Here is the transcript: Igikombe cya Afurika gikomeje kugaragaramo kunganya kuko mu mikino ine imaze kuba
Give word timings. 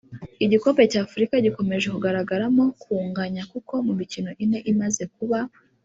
Igikombe 0.45 0.81
cya 0.91 1.01
Afurika 1.07 1.33
gikomeje 1.45 1.87
kugaragaramo 1.93 2.63
kunganya 2.81 3.43
kuko 3.51 3.73
mu 3.85 3.93
mikino 3.99 4.29
ine 4.43 4.59
imaze 4.71 5.03
kuba 5.15 5.39